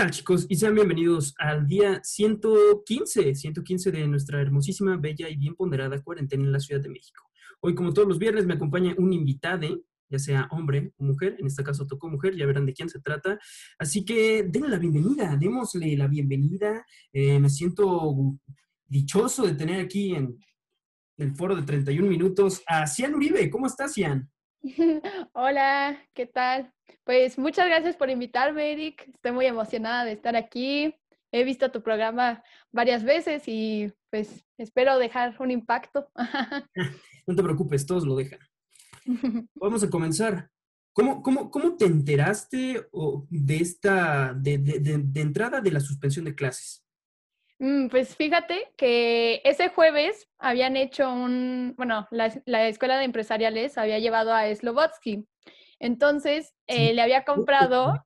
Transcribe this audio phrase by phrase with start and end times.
[0.00, 0.46] tal chicos?
[0.48, 6.42] Y sean bienvenidos al día 115, 115 de nuestra hermosísima, bella y bien ponderada cuarentena
[6.42, 7.22] en la Ciudad de México.
[7.60, 11.46] Hoy, como todos los viernes, me acompaña un invitado, ya sea hombre o mujer, en
[11.48, 13.38] este caso tocó mujer, ya verán de quién se trata.
[13.78, 16.82] Así que denle la bienvenida, démosle la bienvenida.
[17.12, 18.38] Eh, me siento
[18.86, 20.34] dichoso de tener aquí en
[21.18, 23.50] el foro de 31 minutos a Cian Uribe.
[23.50, 24.30] ¿Cómo estás, Cian?
[25.32, 26.72] Hola, ¿qué tal?
[27.04, 29.08] Pues muchas gracias por invitarme, Eric.
[29.08, 30.94] Estoy muy emocionada de estar aquí.
[31.32, 36.10] He visto tu programa varias veces y pues espero dejar un impacto.
[37.26, 38.40] No te preocupes, todos lo dejan.
[39.54, 40.50] Vamos a comenzar.
[40.92, 42.88] ¿Cómo, cómo, cómo te enteraste
[43.28, 46.84] de esta, de, de entrada de la suspensión de clases?
[47.60, 53.98] Mm, pues fíjate que ese jueves habían hecho un, bueno, la, escuela de empresariales había
[53.98, 55.28] llevado a Slobotsky.
[55.78, 58.02] Entonces, eh, le había comprado,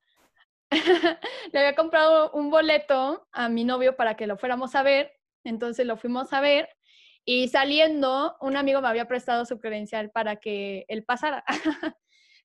[1.52, 5.12] le había comprado un boleto a mi novio para que lo fuéramos a ver.
[5.44, 6.69] Entonces lo fuimos a ver
[7.25, 11.44] y saliendo, un amigo me había prestado su credencial para que él pasara.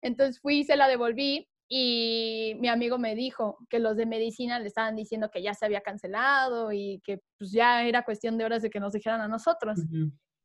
[0.03, 4.59] Entonces fui y se la devolví y mi amigo me dijo que los de medicina
[4.59, 8.45] le estaban diciendo que ya se había cancelado y que pues ya era cuestión de
[8.45, 9.79] horas de que nos dijeran a nosotros.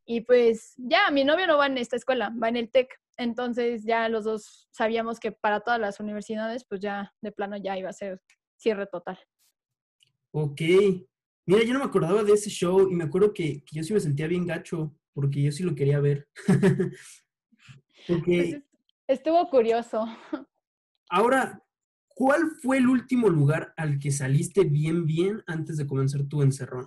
[0.07, 2.89] Y pues ya, mi novio no va en esta escuela, va en el TEC.
[3.17, 7.79] Entonces ya los dos sabíamos que para todas las universidades, pues ya de plano ya
[7.79, 8.21] iba a ser
[8.57, 9.19] cierre total.
[10.33, 10.61] Ok.
[11.47, 14.01] Mira, yo no me acordaba de ese show y me acuerdo que, yo sí me
[14.01, 16.29] sentía bien gacho porque yo sí lo quería ver.
[18.07, 18.61] porque...
[19.07, 20.07] Pues estuvo curioso.
[21.11, 21.63] Ahora,
[22.09, 26.87] ¿cuál fue el último lugar al que saliste bien, bien antes de comenzar tu encerrón?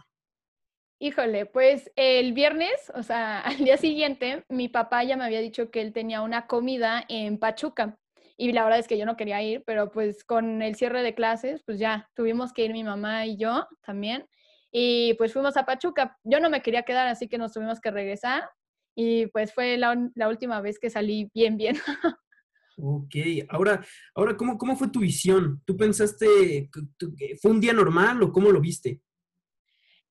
[0.99, 5.69] Híjole, pues el viernes, o sea, al día siguiente, mi papá ya me había dicho
[5.69, 7.97] que él tenía una comida en Pachuca.
[8.39, 11.15] Y la verdad es que yo no quería ir, pero pues con el cierre de
[11.15, 14.27] clases, pues ya tuvimos que ir mi mamá y yo también.
[14.71, 16.17] Y pues fuimos a Pachuca.
[16.23, 18.47] Yo no me quería quedar, así que nos tuvimos que regresar.
[18.95, 21.77] Y pues fue la, la última vez que salí bien, bien.
[22.79, 23.15] Ok,
[23.49, 23.83] ahora,
[24.13, 25.61] ahora ¿cómo, ¿cómo fue tu visión?
[25.65, 26.69] ¿Tú pensaste
[27.17, 29.01] que fue un día normal o cómo lo viste?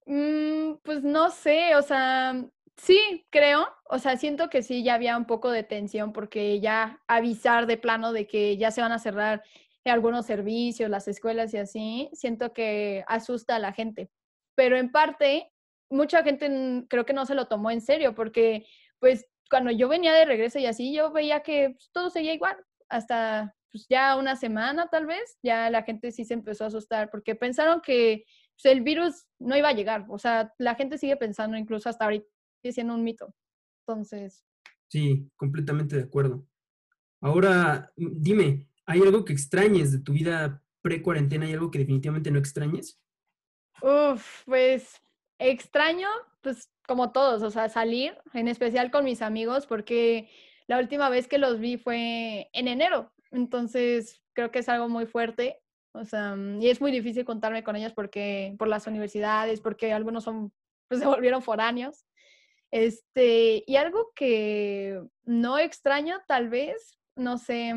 [0.05, 2.45] Mm, pues no sé, o sea,
[2.77, 7.01] sí, creo, o sea, siento que sí, ya había un poco de tensión porque ya
[7.07, 9.43] avisar de plano de que ya se van a cerrar
[9.85, 14.11] algunos servicios, las escuelas y así, siento que asusta a la gente.
[14.57, 15.53] Pero en parte,
[15.91, 18.67] mucha gente creo que no se lo tomó en serio porque
[18.99, 22.57] pues cuando yo venía de regreso y así, yo veía que pues, todo seguía igual.
[22.89, 27.11] Hasta pues, ya una semana tal vez, ya la gente sí se empezó a asustar
[27.11, 28.25] porque pensaron que
[28.57, 30.07] pues, el virus no iba a llegar.
[30.09, 32.27] O sea, la gente sigue pensando incluso hasta ahorita
[32.73, 33.35] siendo un mito.
[33.87, 34.45] Entonces.
[34.89, 36.47] Sí, completamente de acuerdo.
[37.21, 41.47] Ahora, dime, ¿hay algo que extrañes de tu vida pre-cuarentena?
[41.47, 43.01] ¿Hay algo que definitivamente no extrañes?
[43.83, 45.01] Uf, pues
[45.39, 46.09] extraño,
[46.47, 50.31] pues como todos, o sea, salir, en especial con mis amigos, porque
[50.69, 55.07] la última vez que los vi fue en enero, entonces creo que es algo muy
[55.07, 59.93] fuerte, o sea, y es muy difícil contarme con ellos porque por las universidades, porque
[59.93, 60.53] algunos son,
[60.87, 62.07] pues se volvieron foráneos.
[62.71, 67.75] Este, y algo que no extraño, tal vez, no sé,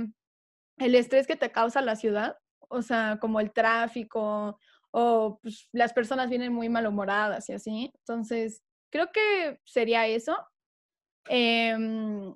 [0.77, 2.37] el estrés que te causa la ciudad,
[2.67, 4.59] o sea, como el tráfico,
[4.91, 7.91] o pues, las personas vienen muy malhumoradas y así.
[7.99, 10.37] Entonces, creo que sería eso.
[11.27, 12.33] Em,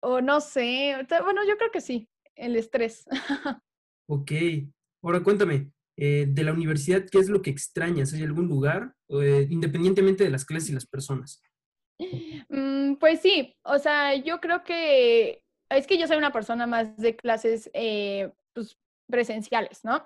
[0.00, 3.04] o no sé, bueno, yo creo que sí, el estrés.
[4.08, 4.32] ok,
[5.02, 8.12] ahora cuéntame, eh, de la universidad, ¿qué es lo que extrañas?
[8.14, 11.42] ¿Hay algún lugar, eh, independientemente de las clases y las personas?
[12.48, 16.96] Mm, pues sí, o sea, yo creo que es que yo soy una persona más
[16.96, 18.78] de clases eh, pues,
[19.08, 20.02] presenciales, ¿no?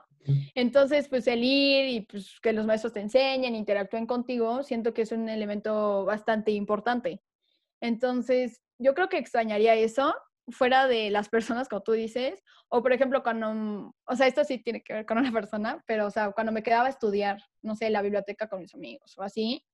[0.54, 5.03] Entonces, pues el ir y pues, que los maestros te enseñen, interactúen contigo, siento que
[5.03, 7.22] es un elemento bastante importante.
[7.81, 10.14] Entonces, yo creo que extrañaría eso
[10.48, 14.58] fuera de las personas, como tú dices, o por ejemplo, cuando, o sea, esto sí
[14.58, 17.75] tiene que ver con una persona, pero, o sea, cuando me quedaba a estudiar, no
[17.75, 19.64] sé, la biblioteca con mis amigos o así,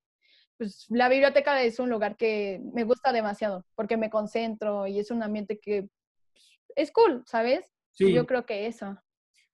[0.57, 5.11] pues la biblioteca es un lugar que me gusta demasiado porque me concentro y es
[5.11, 5.89] un ambiente que
[6.33, 7.65] pues, es cool, ¿sabes?
[7.91, 8.13] Sí.
[8.13, 8.99] Yo creo que eso.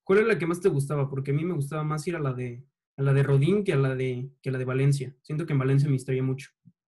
[0.08, 1.10] ¿Cuál era la que más te gustaba?
[1.10, 2.64] Porque a mí me gustaba más ir a la de,
[2.96, 5.14] a la de Rodín que a la de, que la de Valencia.
[5.20, 6.48] Siento que en Valencia me distraía mucho.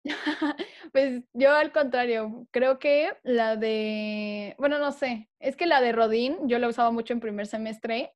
[0.93, 5.91] pues yo al contrario, creo que la de, bueno, no sé, es que la de
[5.91, 8.13] Rodín yo la usaba mucho en primer semestre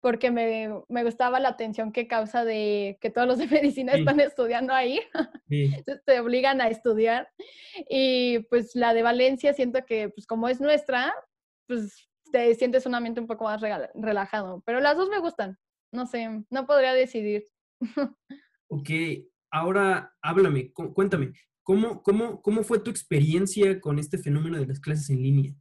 [0.00, 4.20] porque me, me gustaba la atención que causa de que todos los de medicina están
[4.20, 5.00] estudiando ahí,
[5.48, 5.74] sí.
[6.04, 7.30] te obligan a estudiar.
[7.88, 11.14] Y pues la de Valencia siento que pues como es nuestra,
[11.66, 13.60] pues te sientes un ambiente un poco más
[13.94, 14.62] relajado.
[14.66, 15.58] Pero las dos me gustan.
[15.92, 17.44] no sé, no podría decidir.
[18.68, 18.90] ok,
[19.50, 21.32] ahora háblame, cuéntame,
[21.62, 25.54] ¿cómo, cómo, ¿cómo fue tu experiencia con este fenómeno de las clases en línea?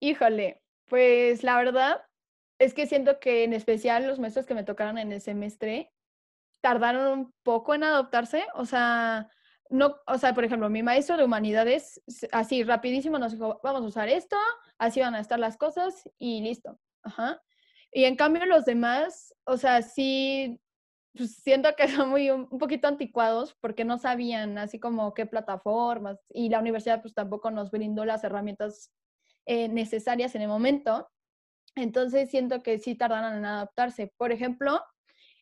[0.00, 2.02] Híjole, pues la verdad
[2.58, 5.92] es que siento que en especial los maestros que me tocaron en el semestre
[6.60, 9.30] tardaron un poco en adoptarse, o sea,
[9.70, 13.86] no, o sea, por ejemplo, mi maestro de humanidades, así rapidísimo nos dijo, vamos a
[13.86, 14.36] usar esto,
[14.78, 16.78] así van a estar las cosas y listo.
[17.02, 17.40] Ajá.
[17.92, 20.60] Y en cambio los demás, o sea, sí,
[21.14, 26.18] pues siento que son muy, un, poquito anticuados porque no sabían así como qué plataformas
[26.30, 28.92] y la universidad pues tampoco nos brindó las herramientas
[29.46, 31.08] eh, necesarias en el momento.
[31.74, 34.12] Entonces siento que sí tardaron en adaptarse.
[34.16, 34.80] Por ejemplo,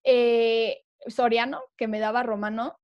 [0.04, 2.78] eh, Soriano, que me daba romano,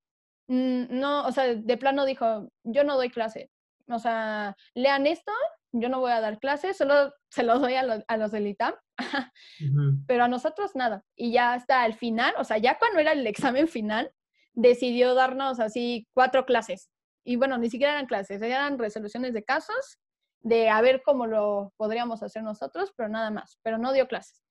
[0.52, 3.50] no, o sea, de plano dijo, yo no doy clase.
[3.88, 5.32] O sea, lean esto,
[5.72, 8.46] yo no voy a dar clase, solo se los doy a los, a los del
[8.46, 8.74] ITAM,
[10.06, 11.04] pero a nosotros nada.
[11.16, 14.12] Y ya hasta el final, o sea, ya cuando era el examen final,
[14.52, 16.90] decidió darnos así cuatro clases.
[17.24, 19.98] Y bueno, ni siquiera eran clases, eran resoluciones de casos,
[20.40, 24.42] de a ver cómo lo podríamos hacer nosotros, pero nada más, pero no dio clases.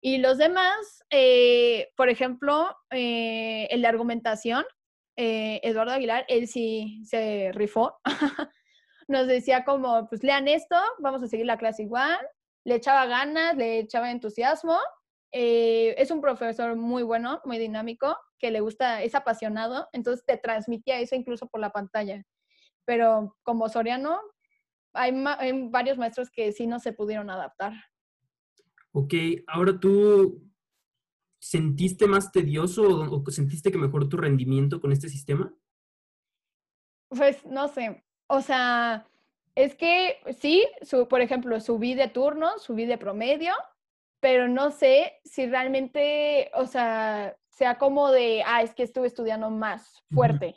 [0.00, 4.64] Y los demás, eh, por ejemplo, eh, el de argumentación,
[5.20, 8.00] eh, Eduardo Aguilar, él sí se rifó.
[9.08, 12.16] Nos decía como, pues lean esto, vamos a seguir la clase igual.
[12.64, 14.78] Le echaba ganas, le echaba entusiasmo.
[15.32, 21.00] es un profesor muy bueno, muy dinámico, que le gusta, es apasionado, entonces te transmitía
[21.00, 22.22] eso incluso por la pantalla.
[22.84, 24.20] Pero como Soriano,
[24.92, 27.72] hay, hay varios maestros que sí no se pudieron adaptar.
[28.92, 29.14] Ok,
[29.48, 30.47] ahora tú
[31.38, 35.54] sentiste más tedioso o, sentiste que mejoró tu rendimiento con este sistema?
[37.08, 39.06] Pues no sé, o sea,
[39.54, 43.52] es que sí, su, por ejemplo, subí de turno, subí de promedio,
[44.20, 49.50] pero no sé si realmente, o sea, sea como de, ah, es que estuve estudiando
[49.50, 50.54] más fuerte,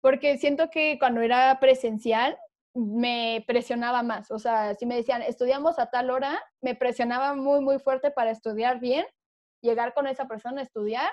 [0.00, 2.36] porque siento que cuando era presencial,
[2.74, 4.30] me presionaba más.
[4.30, 8.30] O sea, si me decían, estudiamos a tal hora, me presionaba muy, muy fuerte para
[8.30, 9.06] estudiar bien,
[9.66, 11.10] llegar con esa persona a estudiar.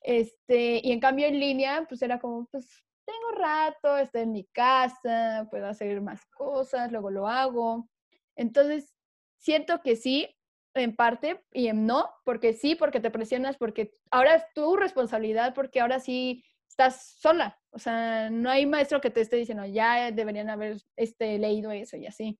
[0.00, 2.68] Este, y en cambio en línea, pues era como, pues
[3.04, 7.88] tengo rato, estoy en mi casa, puedo hacer más cosas, luego lo hago.
[8.36, 8.94] Entonces,
[9.38, 10.34] siento que sí,
[10.74, 15.54] en parte, y en no, porque sí, porque te presionas, porque ahora es tu responsabilidad,
[15.54, 17.60] porque ahora sí estás sola.
[17.70, 21.96] O sea, no hay maestro que te esté diciendo, ya deberían haber este, leído eso
[21.96, 22.38] y así.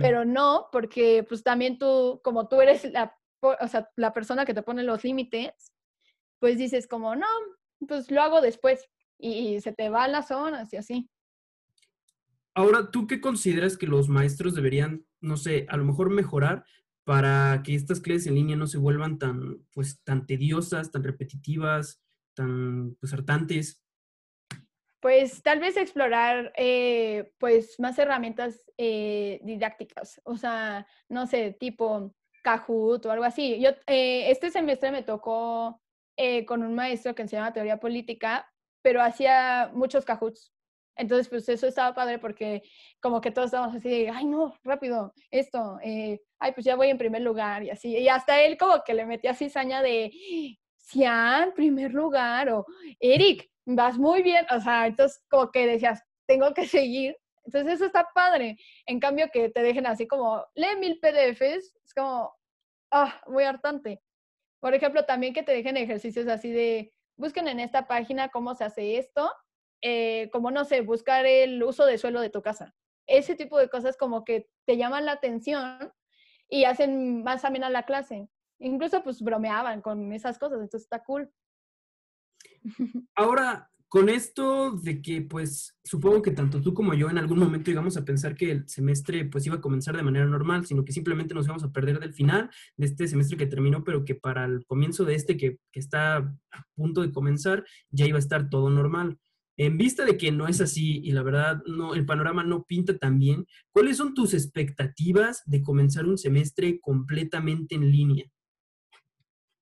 [0.00, 4.54] Pero no, porque pues también tú, como tú eres la, o sea, la persona que
[4.54, 5.72] te pone los límites,
[6.38, 7.26] pues dices como, no,
[7.86, 8.88] pues lo hago después
[9.18, 11.10] y se te van las zonas y así.
[12.54, 16.64] Ahora, ¿tú qué consideras que los maestros deberían, no sé, a lo mejor mejorar
[17.04, 22.02] para que estas clases en línea no se vuelvan tan, pues, tan tediosas, tan repetitivas,
[22.34, 23.82] tan pues, hartantes?
[25.00, 32.14] Pues tal vez explorar eh, pues más herramientas eh, didácticas, o sea, no sé, tipo
[32.46, 33.60] Kahoot o algo así.
[33.60, 35.80] Yo eh, este semestre me tocó
[36.46, 38.50] con un maestro que enseñaba teoría política,
[38.82, 40.52] pero hacía muchos Kahoots.
[40.96, 42.62] Entonces, pues eso estaba padre porque
[43.02, 47.20] como que todos estábamos así ay, no, rápido, esto, ay, pues ya voy en primer
[47.20, 47.96] lugar y así.
[47.98, 50.10] Y hasta él como que le metía cizaña de,
[50.94, 52.64] en primer lugar, o
[53.00, 57.16] Eric, vas muy bien, o sea, entonces como que decías, tengo que seguir.
[57.44, 58.56] Entonces eso está padre.
[58.86, 62.35] En cambio que te dejen así como, lee mil PDFs, es como,
[63.04, 64.02] ah, muy hartante.
[64.60, 68.64] Por ejemplo, también que te dejen ejercicios así de, busquen en esta página cómo se
[68.64, 69.30] hace esto,
[69.82, 72.74] eh, como no sé, buscar el uso de suelo de tu casa.
[73.06, 75.92] Ese tipo de cosas como que te llaman la atención
[76.48, 78.28] y hacen más amena la clase.
[78.58, 81.30] Incluso pues bromeaban con esas cosas, entonces está cool.
[83.14, 87.70] Ahora, con esto de que pues supongo que tanto tú como yo en algún momento
[87.70, 90.92] íbamos a pensar que el semestre pues iba a comenzar de manera normal, sino que
[90.92, 94.44] simplemente nos íbamos a perder del final de este semestre que terminó, pero que para
[94.44, 98.70] el comienzo de este que, está a punto de comenzar ya iba a estar todo
[98.70, 99.18] normal.
[99.58, 102.98] En vista de que no es así y la verdad no, el panorama no pinta
[102.98, 108.24] tan bien, ¿cuáles son tus expectativas de comenzar un semestre completamente en línea?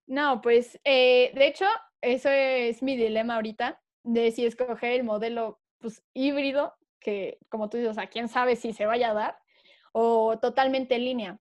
[0.07, 1.67] No, pues eh, de hecho,
[2.01, 7.79] eso es mi dilema ahorita, de si escoger el modelo pues, híbrido, que como tú
[7.79, 9.39] dices, a quién sabe si se vaya a dar,
[9.93, 11.41] o totalmente en línea.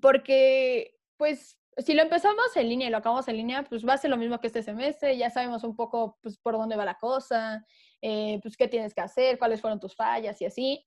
[0.00, 3.98] Porque, pues, si lo empezamos en línea y lo acabamos en línea, pues va a
[3.98, 6.98] ser lo mismo que este semestre, ya sabemos un poco pues, por dónde va la
[6.98, 7.64] cosa,
[8.02, 10.86] eh, pues qué tienes que hacer, cuáles fueron tus fallas y así.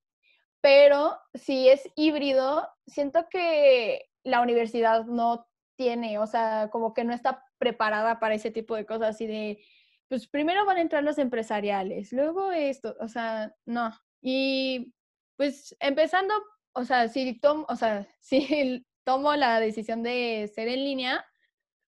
[0.60, 7.14] Pero si es híbrido, siento que la universidad no tiene, o sea, como que no
[7.14, 9.64] está preparada para ese tipo de cosas así de,
[10.12, 13.98] pues primero van a entrar los empresariales, luego esto, o sea, no.
[14.22, 14.94] Y
[15.38, 16.34] pues empezando,
[16.76, 21.26] o sea, si tomo, o sea, si tomo la decisión de ser en línea,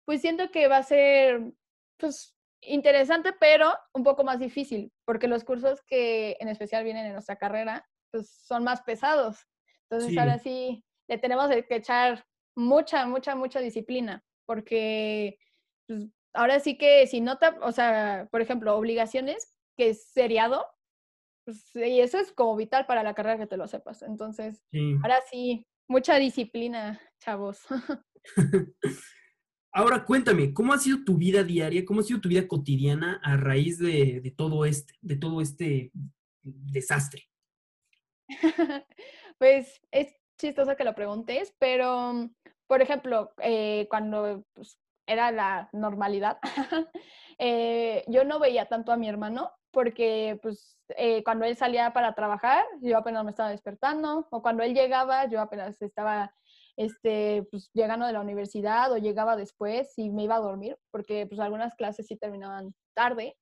[0.04, 1.52] pues siento que va a ser,
[1.96, 7.12] pues, interesante, pero un poco más difícil, porque los cursos que en especial vienen en
[7.12, 9.46] nuestra carrera, pues son más pesados.
[9.88, 15.38] Entonces ahora sí le tenemos que echar mucha, mucha, mucha disciplina, porque
[15.86, 16.08] pues,
[16.38, 20.64] ahora sí que si no te, o sea, por ejemplo, obligaciones, que es seriado,
[21.44, 24.02] pues, y eso es como vital para la carrera que te lo sepas.
[24.02, 24.62] Entonces,
[25.02, 27.60] ahora sí, mucha disciplina, chavos.
[29.70, 31.84] Ahora cuéntame, ¿cómo ha sido tu vida diaria?
[31.84, 35.92] ¿Cómo ha sido tu vida cotidiana a raíz de, todo este, de todo este
[36.42, 37.28] desastre?
[39.38, 42.30] pues es chistoso que lo preguntes, pero
[42.66, 46.38] por ejemplo, eh, cuando pues, era la normalidad,
[47.38, 52.14] eh, yo no veía tanto a mi hermano porque pues eh, cuando él salía para
[52.14, 56.32] trabajar, yo apenas me estaba despertando, o cuando él llegaba, yo apenas estaba
[56.76, 61.26] este, pues, llegando de la universidad o llegaba después y me iba a dormir, porque
[61.26, 63.36] pues algunas clases sí terminaban tarde.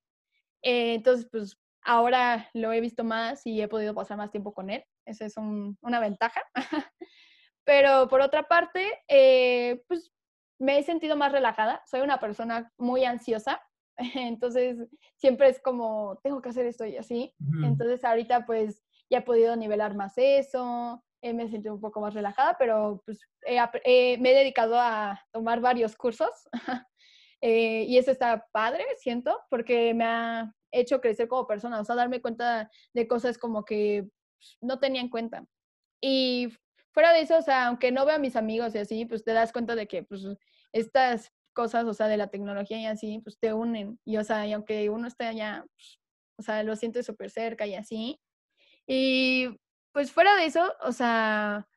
[0.62, 4.70] Eh, entonces, pues ahora lo he visto más y he podido pasar más tiempo con
[4.70, 4.84] él.
[5.04, 6.42] Esa es una ventaja.
[7.64, 10.12] Pero por otra parte, eh, pues
[10.58, 11.82] me he sentido más relajada.
[11.86, 13.60] Soy una persona muy ansiosa,
[14.14, 17.34] entonces siempre es como, tengo que hacer esto y así.
[17.62, 22.14] Entonces ahorita pues ya he podido nivelar más eso, eh, me siento un poco más
[22.14, 26.30] relajada, pero pues eh, me he dedicado a tomar varios cursos
[27.40, 31.94] eh, y eso está padre, siento, porque me ha hecho crecer como persona, o sea,
[31.94, 34.08] darme cuenta de cosas como que
[34.38, 35.44] pues, no tenía en cuenta.
[36.00, 36.48] Y
[36.96, 39.34] fuera de eso, o sea, aunque no veo a mis amigos y así, pues te
[39.34, 40.22] das cuenta de que pues
[40.72, 44.00] estas cosas, o sea, de la tecnología y así, pues te unen.
[44.06, 46.00] Y, o sea, y aunque uno esté allá, pues,
[46.38, 48.18] o sea, lo siente súper cerca y así.
[48.86, 49.48] Y
[49.92, 51.68] pues fuera de eso, o sea,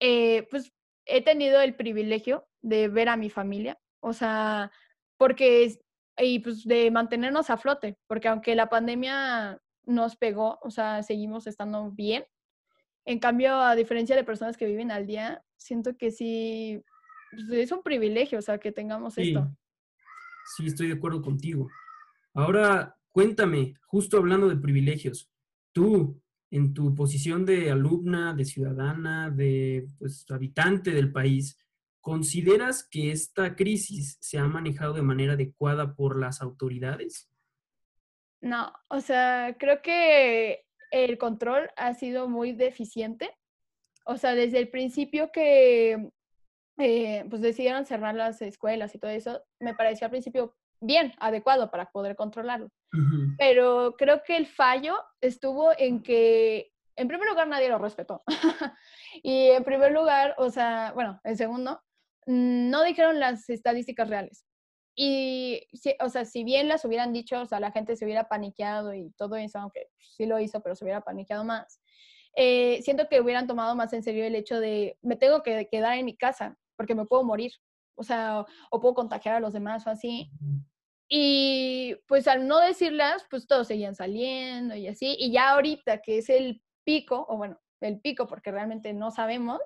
[0.00, 0.72] eh, pues
[1.04, 4.72] he tenido el privilegio de ver a mi familia, o sea,
[5.16, 5.78] porque,
[6.18, 11.46] y pues de mantenernos a flote, porque aunque la pandemia nos pegó, o sea, seguimos
[11.46, 12.26] estando bien.
[13.06, 16.82] En cambio, a diferencia de personas que viven al día, siento que sí,
[17.30, 19.56] pues, es un privilegio, o sea, que tengamos esto.
[20.56, 21.68] Sí, estoy de acuerdo contigo.
[22.34, 25.30] Ahora, cuéntame, justo hablando de privilegios,
[25.72, 26.20] tú,
[26.50, 31.58] en tu posición de alumna, de ciudadana, de pues, habitante del país,
[32.00, 37.30] ¿consideras que esta crisis se ha manejado de manera adecuada por las autoridades?
[38.40, 43.30] No, o sea, creo que el control ha sido muy deficiente.
[44.04, 46.10] O sea, desde el principio que
[46.78, 51.70] eh, pues decidieron cerrar las escuelas y todo eso, me pareció al principio bien, adecuado
[51.70, 52.68] para poder controlarlo.
[53.38, 58.22] Pero creo que el fallo estuvo en que, en primer lugar, nadie lo respetó.
[59.22, 61.80] y en primer lugar, o sea, bueno, en segundo,
[62.26, 64.44] no dijeron las estadísticas reales.
[64.98, 65.60] Y,
[66.00, 69.10] o sea, si bien las hubieran dicho, o sea, la gente se hubiera paniqueado y
[69.10, 71.80] todo eso, aunque sí lo hizo, pero se hubiera paniqueado más.
[72.34, 75.98] Eh, siento que hubieran tomado más en serio el hecho de, me tengo que quedar
[75.98, 77.52] en mi casa porque me puedo morir,
[77.94, 80.30] o sea, o puedo contagiar a los demás o así.
[81.08, 85.14] Y pues al no decirlas, pues todos seguían saliendo y así.
[85.18, 89.60] Y ya ahorita que es el pico, o bueno, el pico porque realmente no sabemos,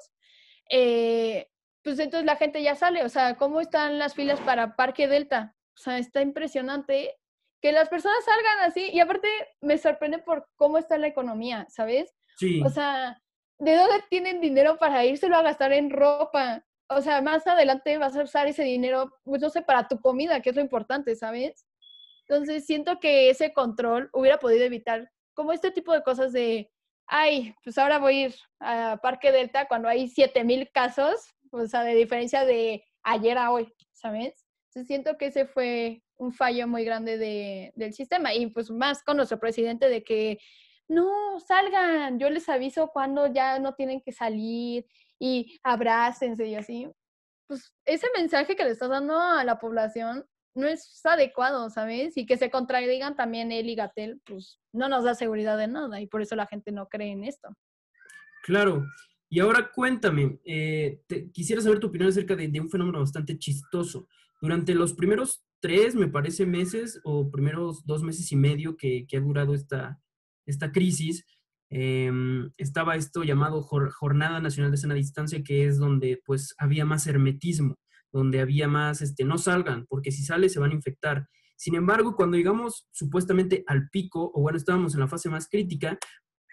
[0.70, 1.48] eh,
[1.82, 3.04] pues entonces la gente ya sale.
[3.04, 5.54] O sea, ¿cómo están las filas para Parque Delta?
[5.74, 7.16] O sea, está impresionante
[7.60, 8.90] que las personas salgan así.
[8.92, 9.28] Y aparte
[9.60, 12.14] me sorprende por cómo está la economía, ¿sabes?
[12.36, 12.62] Sí.
[12.64, 13.20] O sea,
[13.58, 16.64] ¿de dónde tienen dinero para írselo a gastar en ropa?
[16.90, 20.40] o sea, más adelante vas a usar ese dinero, pues no sé, para tu comida,
[20.40, 21.64] que es lo importante, ¿sabes?
[22.28, 26.70] Entonces siento que ese control hubiera podido evitar como este tipo de cosas de,
[27.06, 31.82] ay, pues ahora voy a ir a Parque Delta cuando hay 7000 casos, o sea,
[31.82, 34.46] de diferencia de ayer a hoy, ¿sabes?
[34.68, 39.02] Entonces siento que ese fue un fallo muy grande de, del sistema y pues más
[39.02, 40.38] con nuestro presidente de que
[40.88, 44.86] no salgan, yo les aviso cuando ya no tienen que salir
[45.18, 46.88] y abrácense y así,
[47.46, 52.16] pues ese mensaje que le estás dando a la población no es adecuado, ¿sabes?
[52.16, 56.00] Y que se contradigan también él y Gatel, pues no nos da seguridad de nada
[56.00, 57.48] y por eso la gente no cree en esto.
[58.42, 58.84] Claro.
[59.30, 61.00] Y ahora cuéntame, eh,
[61.32, 64.08] quisiera saber tu opinión acerca de, un fenómeno bastante chistoso.
[64.42, 69.20] Durante los primeros tres, me parece, meses o primeros dos meses y medio que, ha
[69.20, 70.00] durado esta,
[70.46, 71.24] esta crisis,
[71.72, 77.06] Em, estaba esto llamado Jornada Nacional de Sana Distancia, que es donde pues había más
[77.06, 77.76] hermetismo.
[78.12, 81.28] donde había más, este, no salgan, porque si sale se van a infectar.
[81.54, 85.96] Sin embargo, cuando llegamos supuestamente al pico, o bueno, estábamos en la fase más crítica,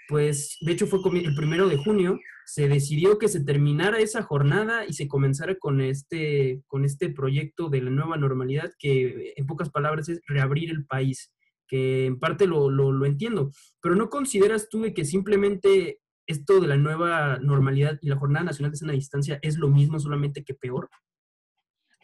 [0.07, 4.85] pues de hecho fue el primero de junio, se decidió que se terminara esa jornada
[4.85, 9.69] y se comenzara con este, con este proyecto de la nueva normalidad, que en pocas
[9.69, 11.33] palabras es reabrir el país,
[11.67, 16.77] que en parte lo, lo, entiendo, pero ¿no consideras tú que simplemente esto de la
[16.77, 20.89] nueva normalidad y la Jornada Nacional de Sana Distancia es lo mismo, solamente que peor?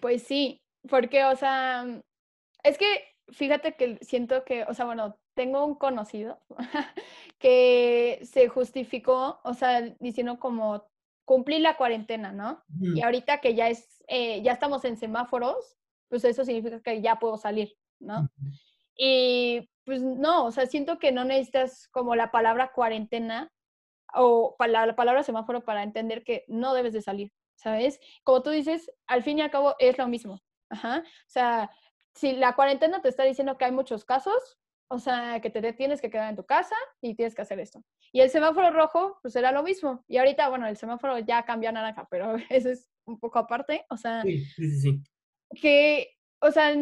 [0.02, 1.86] Pues sí, porque, o sea,
[2.64, 2.86] es que
[3.30, 6.40] fíjate que siento que, o sea, bueno, tengo un conocido
[7.40, 10.86] que se justificó, o sea, diciendo como
[11.25, 12.63] cumplí la cuarentena, ¿no?
[12.80, 15.78] Y ahorita que ya es, eh, ya estamos en semáforos,
[16.10, 18.30] pues eso significa que ya puedo salir, ¿no?
[18.96, 23.52] Y pues no, o sea, siento que no necesitas como la palabra cuarentena
[24.13, 28.00] o la, palabra semáforo para entender que no debes de salir, ¿sabes?
[28.24, 30.40] Como tú dices, al fin y al cabo es lo mismo.
[30.70, 31.00] Ajá.
[31.00, 31.72] O sea,
[32.13, 34.58] si la cuarentena te está diciendo que hay muchos casos,
[34.94, 37.84] o sea, que te tienes que quedar en tu casa y tienes que hacer esto.
[38.12, 40.06] Y el semáforo rojo, pues era lo mismo.
[40.08, 43.88] Y ahorita, bueno, el semáforo ya cambió a naranja, pero eso es un poco aparte.
[43.90, 45.04] O sea, sí, sí, sí.
[45.60, 46.76] que, o sea,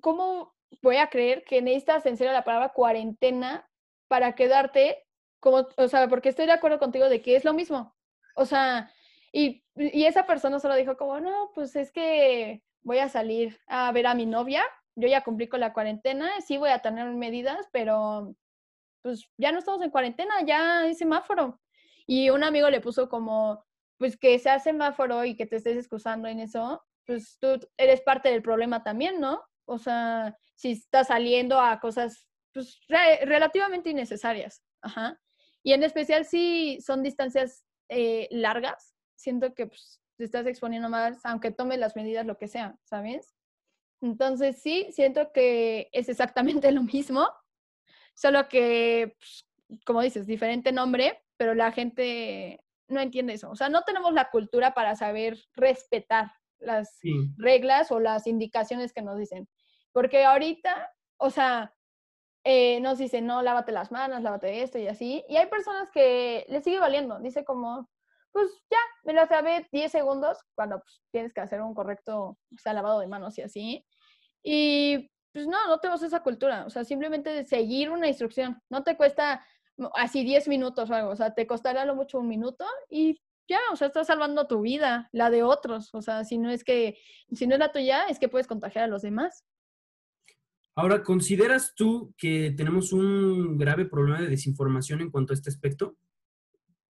[0.00, 3.68] ¿cómo voy a creer que necesitas en serio la palabra cuarentena
[4.08, 5.04] para quedarte
[5.38, 7.94] como, o sea, porque estoy de acuerdo contigo de que es lo mismo.
[8.34, 8.90] O sea,
[9.30, 13.92] y, y esa persona solo dijo como, no, pues es que voy a salir a
[13.92, 14.64] ver a mi novia
[14.96, 18.34] yo ya cumplí con la cuarentena, sí voy a tener medidas, pero
[19.02, 21.60] pues ya no estamos en cuarentena, ya hay semáforo.
[22.06, 23.64] Y un amigo le puso como,
[23.98, 28.30] pues que sea semáforo y que te estés excusando en eso, pues tú eres parte
[28.30, 29.42] del problema también, ¿no?
[29.66, 34.62] O sea, si estás saliendo a cosas pues relativamente innecesarias.
[34.80, 35.20] Ajá.
[35.62, 41.24] Y en especial si son distancias eh, largas, siento que pues, te estás exponiendo más,
[41.24, 43.34] aunque tomes las medidas, lo que sea, ¿sabes?
[44.00, 47.28] Entonces, sí, siento que es exactamente lo mismo,
[48.14, 49.46] solo que, pues,
[49.84, 53.50] como dices, diferente nombre, pero la gente no entiende eso.
[53.50, 56.98] O sea, no tenemos la cultura para saber respetar las
[57.36, 59.48] reglas o las indicaciones que nos dicen.
[59.92, 61.74] Porque ahorita, o sea,
[62.44, 65.24] eh, nos dicen, no, lávate las manos, lávate esto y así.
[65.28, 67.18] Y hay personas que les sigue valiendo.
[67.18, 67.90] Dice como,
[68.36, 72.58] pues ya, me lo sabe 10 segundos cuando pues, tienes que hacer un correcto, o
[72.58, 73.86] sea, lavado de manos y así.
[74.42, 78.94] Y pues no, no tenemos esa cultura, o sea, simplemente seguir una instrucción, no te
[78.94, 79.42] cuesta
[79.94, 83.58] así 10 minutos o algo, o sea, te costará lo mucho un minuto y ya,
[83.72, 86.98] o sea, estás salvando tu vida, la de otros, o sea, si no es que,
[87.32, 89.46] si no es la tuya, es que puedes contagiar a los demás.
[90.74, 95.96] Ahora, ¿consideras tú que tenemos un grave problema de desinformación en cuanto a este aspecto?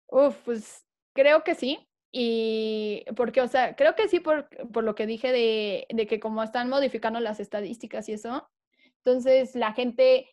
[0.06, 0.85] Uf, pues
[1.16, 1.78] Creo que sí.
[2.12, 6.20] Y porque, o sea, creo que sí por, por lo que dije de, de, que
[6.20, 8.48] como están modificando las estadísticas y eso,
[8.98, 10.30] entonces la gente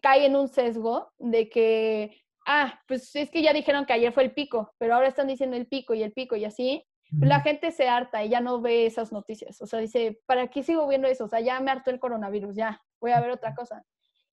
[0.00, 4.24] cae en un sesgo de que, ah, pues es que ya dijeron que ayer fue
[4.24, 6.84] el pico, pero ahora están diciendo el pico y el pico y así.
[7.10, 9.62] La gente se harta y ya no ve esas noticias.
[9.62, 11.24] O sea, dice, ¿para qué sigo viendo eso?
[11.24, 13.82] O sea, ya me hartó el coronavirus, ya, voy a ver otra cosa.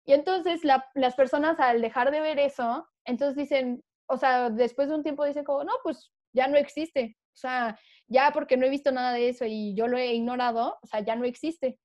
[0.03, 4.95] Y entonces las personas al dejar de ver eso, entonces dicen, o sea, después de
[4.95, 7.17] un tiempo dicen como, no, pues ya no existe.
[7.33, 10.77] O sea, ya porque no he visto nada de eso y yo lo he ignorado,
[10.81, 11.79] o sea, ya no existe.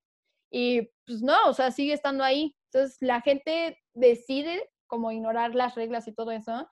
[0.51, 2.57] Y pues no, o sea, sigue estando ahí.
[2.73, 6.69] Entonces la gente decide como ignorar las reglas y todo eso.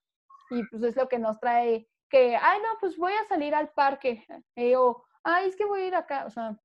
[0.50, 3.70] Y pues es lo que nos trae que, ay, no, pues voy a salir al
[3.70, 4.24] parque.
[4.56, 6.26] Eh, o, ay, es que voy a ir acá.
[6.26, 6.58] O sea,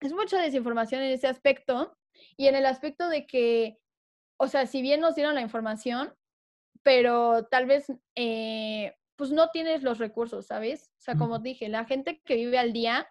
[0.00, 1.96] es mucha desinformación en ese aspecto.
[2.36, 3.78] Y en el aspecto de que,
[4.38, 6.14] o sea, si bien nos dieron la información,
[6.82, 10.90] pero tal vez eh, pues no tienes los recursos, ¿sabes?
[10.98, 13.08] O sea, como dije, la gente que vive al día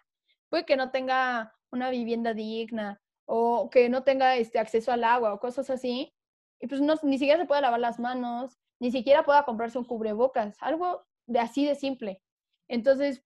[0.48, 5.34] puede que no tenga una vivienda digna o que no tenga este acceso al agua
[5.34, 6.14] o cosas así,
[6.60, 9.84] y pues no, ni siquiera se puede lavar las manos, ni siquiera pueda comprarse un
[9.84, 12.22] cubrebocas, algo de así de simple.
[12.68, 13.22] Entonces,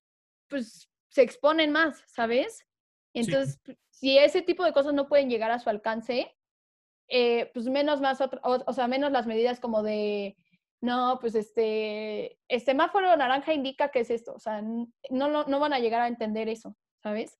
[0.48, 2.66] pues se exponen más, ¿sabes?
[3.14, 6.34] Entonces, si ese tipo de cosas no pueden llegar a su alcance,
[7.08, 10.36] eh, pues menos más, o, sea, menos las medidas como de,
[10.80, 15.60] no, pues este, el semáforo naranja indica que es esto, o sea, no, no, no
[15.60, 17.38] van a llegar a entender eso, ¿sabes?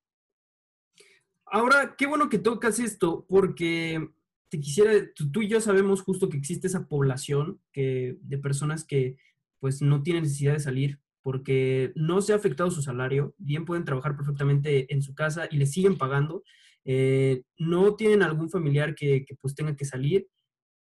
[1.47, 4.09] Ahora, qué bueno que tocas esto, porque
[4.49, 9.17] te quisiera, tú, y yo sabemos justo que existe esa población que, de personas que
[9.61, 13.85] pues no tienen necesidad de salir porque no se ha afectado su salario, bien pueden
[13.85, 16.43] trabajar perfectamente en su casa y le siguen pagando,
[16.85, 20.29] eh, no tienen algún familiar que, pues tenga que salir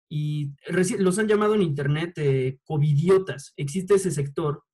[0.08, 0.52] y
[0.98, 3.52] los han llamado en internet eh, covidiotas.
[3.56, 4.64] Existe ese sector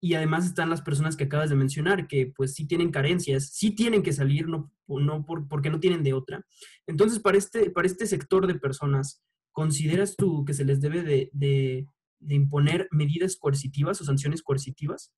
[0.00, 3.72] y además están las personas que acabas de mencionar, que pues sí tienen carencias, sí
[3.72, 6.44] tienen que salir, no, no por, porque no tienen de otra.
[6.86, 9.22] Entonces, para este, para este sector de personas,
[9.52, 11.86] ¿consideras tú que se les debe de, de,
[12.28, 15.12] imponer medidas coercitivas o sanciones coercitivas?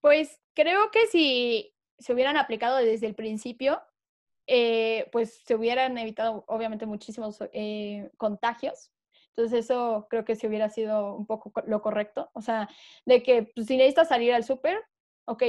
[0.00, 3.80] Pues creo que si se hubieran aplicado desde el principio,
[4.46, 8.92] eh, pues se hubieran evitado obviamente muchísimos eh, contagios
[9.34, 12.30] entonces eso creo que sí hubiera sido un poco lo correcto.
[12.34, 12.68] O sea,
[13.06, 14.78] de que pues, si necesitas salir al súper,
[15.26, 15.42] ok,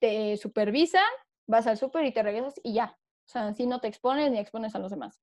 [0.00, 1.02] te supervisan,
[1.46, 2.98] vas al súper y te regresas y ya.
[3.26, 5.20] O sea, así no te expones ni expones a los demás.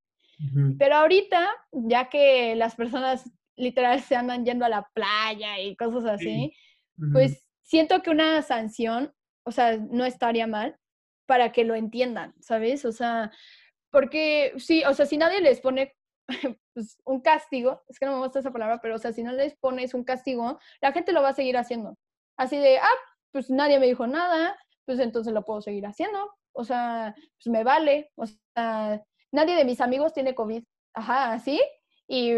[0.78, 6.06] Pero ahorita, ya que las personas literal se andan yendo a la playa y cosas
[6.06, 6.54] así,
[7.12, 9.12] pues siento que una sanción,
[9.44, 10.78] o sea, no estaría mal
[11.30, 12.84] para que lo entiendan, ¿sabes?
[12.84, 13.30] O sea,
[13.92, 15.94] porque sí, o sea, si nadie les pone
[16.74, 19.30] pues, un castigo, es que no me gusta esa palabra, pero o sea, si no
[19.30, 21.96] les pones un castigo, la gente lo va a seguir haciendo.
[22.36, 22.98] Así de, ah,
[23.30, 26.18] pues nadie me dijo nada, pues entonces lo puedo seguir haciendo.
[26.52, 28.10] O sea, pues me vale.
[28.16, 30.64] O sea, nadie de mis amigos tiene COVID.
[30.94, 31.62] Ajá, así.
[32.08, 32.32] Y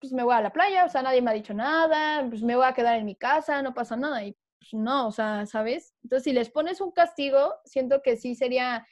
[0.00, 2.56] pues me voy a la playa, o sea, nadie me ha dicho nada, pues me
[2.56, 4.22] voy a quedar en mi casa, no pasa nada.
[4.22, 4.36] Y
[4.72, 5.94] no, o sea, ¿sabes?
[6.02, 8.86] Entonces, si les pones un castigo, siento que sí sería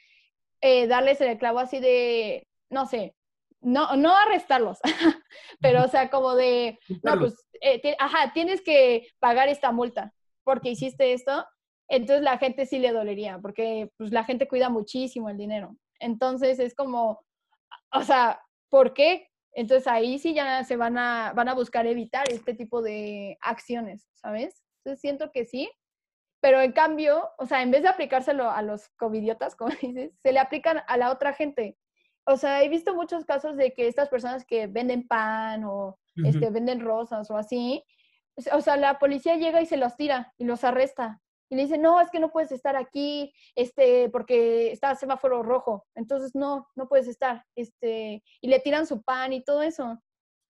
[0.61, 3.15] eh, darles el clavo así de, no sé,
[3.61, 4.79] no, no arrestarlos,
[5.61, 10.69] pero o sea, como de, no, pues, eh, ajá, tienes que pagar esta multa porque
[10.71, 11.45] hiciste esto,
[11.87, 15.75] entonces la gente sí le dolería, porque pues la gente cuida muchísimo el dinero.
[15.99, 17.25] Entonces es como,
[17.91, 19.29] o sea, ¿por qué?
[19.53, 24.09] Entonces ahí sí ya se van a, van a buscar evitar este tipo de acciones,
[24.13, 24.63] ¿sabes?
[24.83, 25.71] Entonces siento que sí,
[26.41, 30.31] pero en cambio, o sea, en vez de aplicárselo a los covidiotas, como dices, se
[30.31, 31.77] le aplican a la otra gente
[32.25, 36.49] o sea, he visto muchos casos de que estas personas que venden pan o este,
[36.49, 37.83] venden rosas o así,
[38.51, 41.21] o sea, la policía llega y se los tira y los arresta.
[41.49, 45.85] Y le dice, no, es que no puedes estar aquí, este, porque está semáforo rojo.
[45.93, 47.45] Entonces, no, no puedes estar.
[47.55, 50.01] Este, y le tiran su pan y todo eso.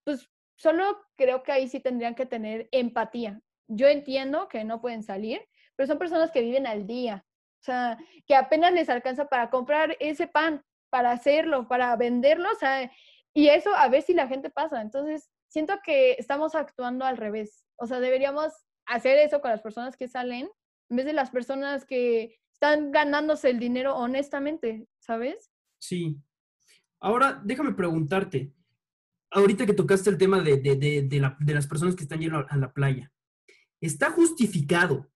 [0.04, 3.40] Pues solo creo que ahí sí tendrían que tener empatía.
[3.74, 5.40] Yo entiendo que no pueden salir,
[5.76, 7.24] pero son personas que viven al día.
[7.60, 12.54] O sea, que apenas les alcanza para comprar ese pan para hacerlo, para venderlo, o
[12.54, 12.88] sea,
[13.34, 14.80] y eso a ver si la gente pasa.
[14.80, 17.64] Entonces, siento que estamos actuando al revés.
[17.76, 18.52] O sea, deberíamos
[18.86, 20.48] hacer eso con las personas que salen
[20.90, 25.50] en vez de las personas que están ganándose el dinero honestamente, ¿sabes?
[25.80, 26.16] Sí.
[27.00, 28.52] Ahora, déjame preguntarte,
[29.30, 32.56] ahorita que tocaste el tema de, de, de, de las personas que están yendo a
[32.56, 33.12] la playa,
[33.84, 35.10] ¿está justificado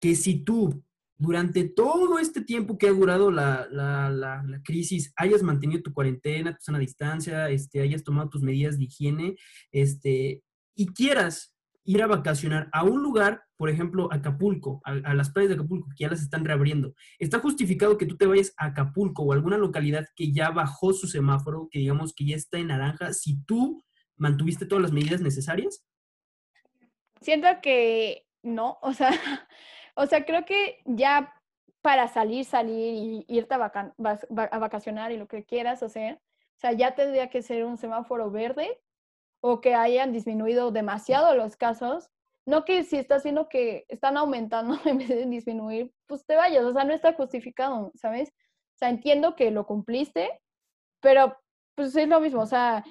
[0.00, 0.82] que si tú
[1.16, 6.78] durante todo este tiempo que ha durado la, crisis, hayas mantenido tu cuarentena, tu sana
[6.78, 9.36] distancia, este, hayas tomado tus medidas de higiene,
[9.70, 10.42] este,
[10.74, 15.54] y quieras ir a vacacionar a un lugar, por ejemplo, Acapulco, a, las playas de
[15.54, 19.32] Acapulco, que ya las están reabriendo, ¿está justificado que tú te vayas a Acapulco o
[19.32, 23.12] a alguna localidad que ya bajó su semáforo, que digamos que ya está en naranja,
[23.12, 23.84] si tú
[24.16, 25.84] mantuviste todas las medidas necesarias?
[27.24, 29.08] Siento que no, o sea,
[29.96, 31.32] o sea, creo que ya
[31.80, 33.58] para salir, salir y irte a,
[34.58, 38.78] vacacionar y lo que quieras hacer, o sea, ya tendría que ser un semáforo verde
[39.40, 42.10] o que hayan disminuido demasiado los casos.
[42.46, 46.62] No que si estás viendo que están aumentando en vez de disminuir, pues te vayas,
[46.64, 48.28] o sea, no está justificado, ¿sabes?
[48.74, 50.30] O sea, entiendo que lo cumpliste,
[51.00, 51.38] pero
[51.74, 52.84] pues es lo mismo, o sea,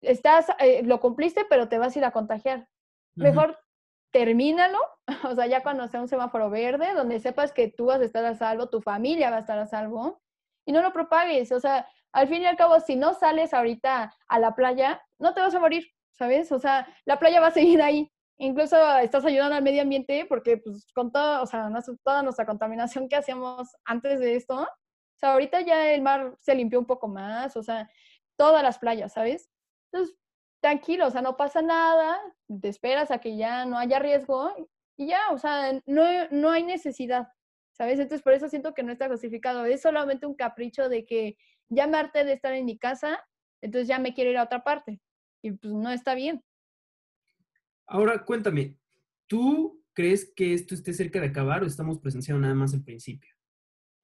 [0.00, 2.66] estás, eh, lo cumpliste, pero te vas a ir a contagiar.
[3.18, 3.58] Mejor
[4.10, 4.78] termínalo,
[5.30, 8.24] o sea, ya cuando sea un semáforo verde, donde sepas que tú vas a estar
[8.24, 10.22] a salvo, tu familia va a estar a salvo,
[10.64, 14.14] y no lo propagues, o sea, al fin y al cabo, si no sales ahorita
[14.28, 16.50] a la playa, no te vas a morir, ¿sabes?
[16.52, 18.10] O sea, la playa va a seguir ahí.
[18.38, 21.70] Incluso estás ayudando al medio ambiente porque, pues, con todo, o sea,
[22.04, 26.54] toda nuestra contaminación que hacíamos antes de esto, o sea, ahorita ya el mar se
[26.54, 27.90] limpió un poco más, o sea,
[28.36, 29.50] todas las playas, ¿sabes?
[29.90, 30.16] Entonces,
[30.60, 32.20] tranquilo, o sea, no pasa nada,
[32.60, 34.52] te esperas a que ya no haya riesgo
[34.96, 37.28] y ya, o sea, no, no hay necesidad,
[37.72, 37.98] ¿sabes?
[37.98, 39.64] Entonces, por eso siento que no está justificado.
[39.64, 41.36] Es solamente un capricho de que
[41.68, 43.24] ya me harté de estar en mi casa,
[43.60, 45.00] entonces ya me quiero ir a otra parte.
[45.42, 46.42] Y pues no está bien.
[47.86, 48.76] Ahora, cuéntame,
[49.28, 53.32] ¿tú crees que esto esté cerca de acabar o estamos presenciando nada más el principio?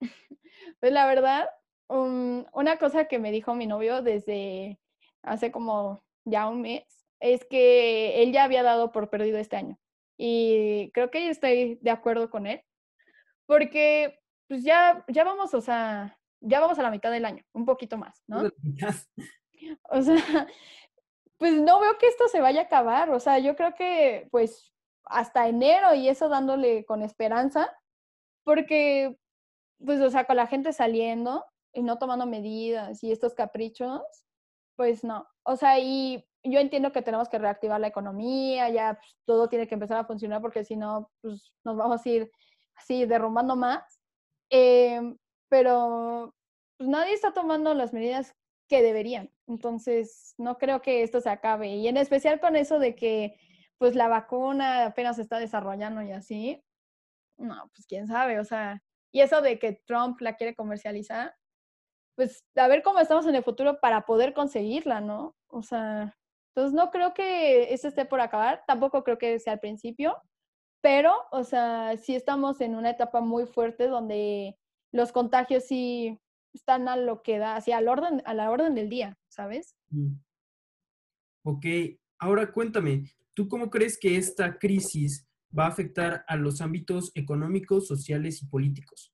[0.81, 1.49] pues la verdad,
[1.88, 4.81] una cosa que me dijo mi novio desde
[5.23, 6.85] hace como ya un mes,
[7.21, 9.79] es que él ya había dado por perdido este año.
[10.17, 12.63] Y creo que estoy de acuerdo con él,
[13.47, 17.65] porque pues ya, ya vamos, o sea, ya vamos a la mitad del año, un
[17.65, 18.51] poquito más, ¿no?
[19.89, 20.47] O sea,
[21.39, 24.75] pues no veo que esto se vaya a acabar, o sea, yo creo que pues
[25.05, 27.75] hasta enero y eso dándole con esperanza,
[28.45, 29.17] porque,
[29.85, 34.03] pues, o sea, con la gente saliendo y no tomando medidas y estos caprichos,
[34.77, 35.27] pues no.
[35.45, 39.67] O sea, y yo entiendo que tenemos que reactivar la economía, ya pues, todo tiene
[39.67, 42.31] que empezar a funcionar porque si no, pues nos vamos a ir
[42.77, 44.01] así derrumbando más.
[44.51, 45.17] Em,
[45.49, 46.35] pero
[46.79, 48.35] pues, nadie está tomando las medidas
[48.69, 49.31] que deberían.
[49.47, 51.69] Entonces, no creo que esto se acabe.
[51.77, 53.39] Y en especial con eso de que
[53.79, 56.63] pues la vacuna apenas se está desarrollando y así.
[57.37, 58.83] No, pues quién sabe, o sea,
[59.13, 61.35] y eso de que Trump la quiere comercializar,
[62.16, 65.35] pues a ver cómo estamos en el futuro para poder conseguirla, ¿no?
[65.48, 66.16] O sea,
[66.55, 70.16] entonces no creo que eso esté por acabar, tampoco creo que sea al principio,
[70.81, 74.57] pero, o sea, sí estamos en una etapa muy fuerte donde
[74.92, 76.20] los contagios sí
[76.53, 79.74] están a lo que da, así al orden, a la orden del día, ¿sabes?
[79.90, 80.14] Mm.
[81.44, 81.66] Ok,
[82.18, 87.87] ahora cuéntame, ¿tú cómo crees que esta crisis va a afectar a los ámbitos económicos,
[87.87, 89.13] sociales y políticos?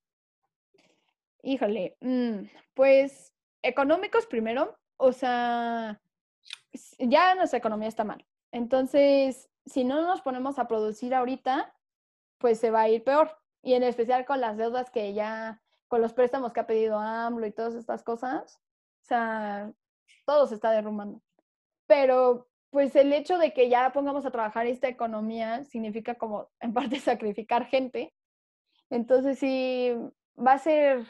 [1.42, 6.00] Híjole, mm, pues económicos primero, o sea,
[6.98, 8.26] ya nuestra economía está mal.
[8.52, 11.74] Entonces, si no nos ponemos a producir ahorita,
[12.38, 13.36] pues se va a ir peor.
[13.62, 17.46] Y en especial con las deudas que ya, con los préstamos que ha pedido AMLO
[17.46, 18.56] y todas estas cosas,
[19.02, 19.72] o sea,
[20.24, 21.20] todo se está derrumbando.
[21.86, 26.72] Pero pues el hecho de que ya pongamos a trabajar esta economía significa como en
[26.72, 28.14] parte sacrificar gente.
[28.90, 29.92] Entonces sí,
[30.36, 31.06] va a ser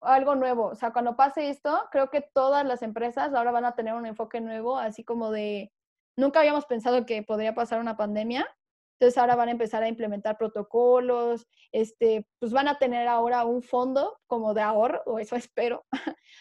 [0.00, 0.66] algo nuevo.
[0.66, 4.06] O sea, cuando pase esto, creo que todas las empresas ahora van a tener un
[4.06, 5.72] enfoque nuevo, así como de,
[6.16, 8.46] nunca habíamos pensado que podría pasar una pandemia.
[8.98, 13.62] Entonces ahora van a empezar a implementar protocolos, este, pues van a tener ahora un
[13.62, 15.84] fondo como de ahorro, o eso espero,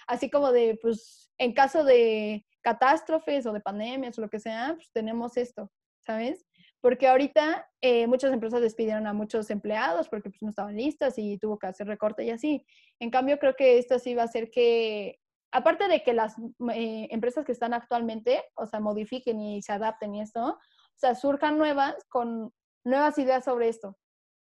[0.07, 4.73] así como de, pues en caso de catástrofes o de pandemias o lo que sea,
[4.75, 6.44] pues tenemos esto, ¿sabes?
[6.85, 11.39] Porque ahorita eh, muchas empresas despidieron a muchos empleados porque pues, no estaban listas y
[11.39, 12.63] tuvo que hacer recorte y así.
[12.99, 15.19] En cambio, creo que esto sí va a hacer que,
[15.51, 16.35] aparte de que las
[16.75, 20.59] eh, empresas que están actualmente, o sea, modifiquen y se adapten y esto, o
[20.93, 23.97] sea, surjan nuevas con nuevas ideas sobre esto,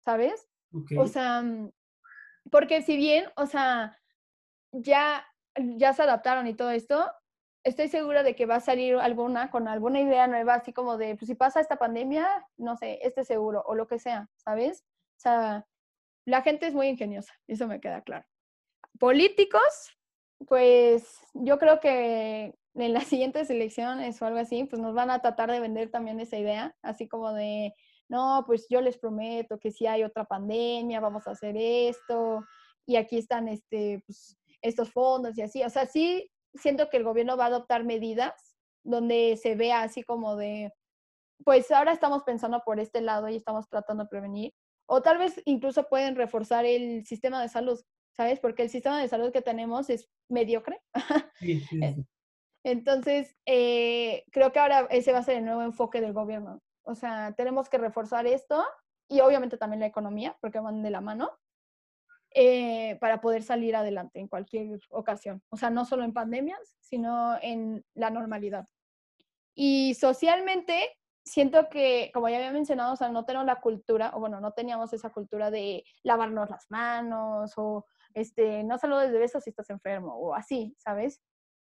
[0.04, 0.50] ¿sabes?
[0.98, 1.72] O sea, mm,
[2.50, 4.00] porque si bien, o sea,
[4.72, 7.08] ya, ya se adaptaron y todo esto,
[7.64, 11.16] estoy segura de que va a salir alguna con alguna idea nueva, así como de,
[11.16, 14.84] pues si pasa esta pandemia, no sé, este seguro o lo que sea, ¿sabes?
[15.18, 15.68] O sea,
[16.26, 18.26] la gente es muy ingeniosa, eso me queda claro.
[19.00, 19.98] Políticos,
[20.48, 25.22] pues yo creo que en las siguientes elecciones o algo así, pues nos van a
[25.22, 27.74] tratar de vender también esa idea, así como de,
[28.10, 32.44] no, pues yo les prometo que si hay otra pandemia, vamos a hacer esto,
[32.86, 35.64] y aquí están este, pues, estos fondos y así.
[35.64, 40.04] O sea, sí siento que el gobierno va a adoptar medidas donde se vea así
[40.04, 40.74] como de,
[41.44, 44.54] pues ahora estamos pensando por este lado y estamos tratando de prevenir.
[44.88, 47.80] O tal vez incluso pueden reforzar el sistema de salud,
[48.16, 48.40] ¿sabes?
[48.40, 50.82] Porque el sistema de salud que tenemos es mediocre.
[52.64, 56.62] Entonces, eh, creo que ahora ese va a ser el nuevo enfoque del gobierno.
[56.84, 58.64] O sea, tenemos que reforzar esto
[59.08, 61.32] y obviamente también la economía, porque van de la mano.
[62.34, 65.44] Eh, para poder salir adelante en cualquier ocasión.
[65.50, 68.70] O sea, no solo en pandemias, sino en la normalidad.
[69.54, 74.22] Y socialmente, siento que, como ya había mencionado, o sea, no tenemos la cultura, o
[74.22, 79.44] bueno, no teníamos esa cultura de lavarnos las manos, o este, no saludes de besos
[79.44, 81.22] si estás enfermo, o así, ¿sabes?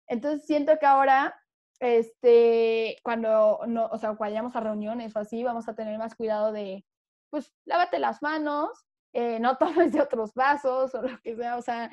[0.08, 1.34] Entonces siento que ahora,
[1.80, 6.52] este, cuando, no, o sea, vayamos a reuniones o así, vamos a tener más cuidado
[6.52, 6.86] de,
[7.30, 8.86] pues, lávate las manos,
[9.18, 11.90] eh, no tomes de otros vasos o lo que sea, o sea,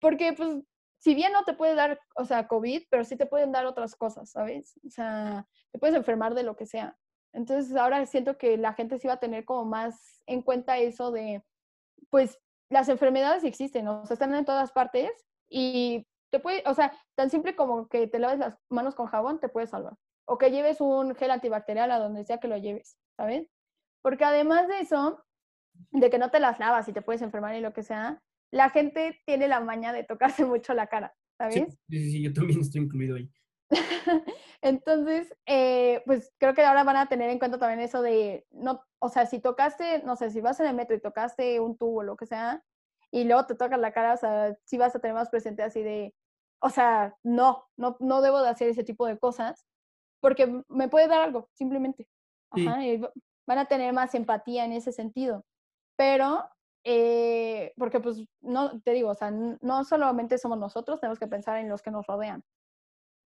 [0.00, 0.56] porque pues
[0.98, 3.94] si bien no te puede dar, o sea, COVID, pero sí te pueden dar otras
[3.94, 4.80] cosas, ¿sabes?
[4.86, 6.96] O sea, te puedes enfermar de lo que sea.
[7.34, 11.10] Entonces ahora siento que la gente sí va a tener como más en cuenta eso
[11.10, 11.44] de,
[12.08, 12.38] pues
[12.70, 15.10] las enfermedades existen, o sea, están en todas partes
[15.50, 19.40] y te puede, o sea, tan simple como que te laves las manos con jabón
[19.40, 19.92] te puede salvar.
[20.24, 23.46] O que lleves un gel antibacterial a donde sea que lo lleves, ¿sabes?
[24.00, 25.22] Porque además de eso,
[25.90, 28.70] de que no te las lavas y te puedes enfermar y lo que sea, la
[28.70, 31.54] gente tiene la maña de tocarse mucho la cara, ¿sabes?
[31.54, 33.30] Sí, sí, sí yo también estoy incluido ahí.
[34.62, 38.80] Entonces, eh, pues creo que ahora van a tener en cuenta también eso de, no,
[39.00, 42.00] o sea, si tocaste, no sé, si vas en el metro y tocaste un tubo
[42.00, 42.62] o lo que sea,
[43.10, 45.82] y luego te tocas la cara, o sea, sí vas a tener más presente así
[45.82, 46.14] de,
[46.60, 49.66] o sea, no, no, no debo de hacer ese tipo de cosas,
[50.20, 52.08] porque me puede dar algo, simplemente.
[52.50, 53.00] Ajá, y
[53.46, 55.44] van a tener más empatía en ese sentido
[55.96, 56.48] pero,
[56.84, 61.58] eh, porque pues, no, te digo, o sea, no solamente somos nosotros, tenemos que pensar
[61.58, 62.42] en los que nos rodean.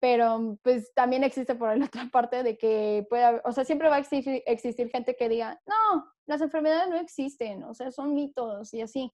[0.01, 3.97] pero pues también existe por la otra parte de que puede, o sea, siempre va
[3.97, 8.75] a existir, existir gente que diga, no, las enfermedades no existen, o sea, son mitos
[8.75, 9.12] y así.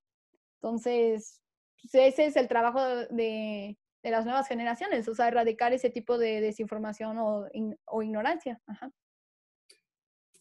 [0.60, 1.40] Entonces,
[1.82, 6.18] pues, ese es el trabajo de, de, las nuevas generaciones, o sea, erradicar ese tipo
[6.18, 7.46] de desinformación o,
[7.86, 8.60] o ignorancia.
[8.66, 8.90] Ajá.